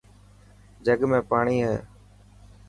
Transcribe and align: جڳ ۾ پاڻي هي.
جڳ 0.85 0.99
۾ 1.11 1.19
پاڻي 1.29 1.57
هي. 1.65 1.75